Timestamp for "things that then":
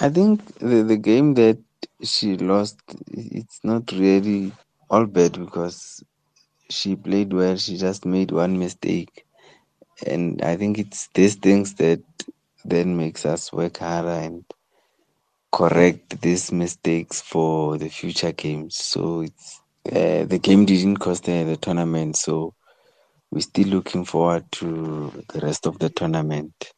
11.36-12.96